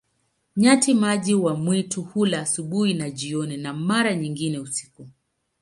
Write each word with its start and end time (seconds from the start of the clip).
Nyati-maji 0.57 1.33
wa 1.35 1.55
mwitu 1.55 2.01
hula 2.01 2.39
asubuhi 2.41 2.93
na 2.93 3.09
jioni, 3.09 3.57
na 3.57 3.73
mara 3.73 4.15
nyingine 4.15 4.59
usiku. 4.59 5.07